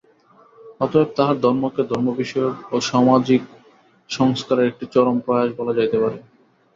অতএব 0.79 1.09
তাঁহার 1.17 1.37
ধর্মকে 1.41 1.81
ধর্মবিষয়ক 1.91 2.55
ও 2.71 2.87
সামাজিক 2.89 3.41
সংস্কারের 4.09 4.69
একটি 4.71 4.85
চরম 4.93 5.17
প্রয়াস 5.25 5.49
বলা 5.59 5.73
যাইতে 5.77 5.97
পারে। 6.03 6.17